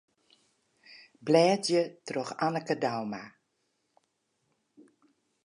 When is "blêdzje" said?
1.25-1.81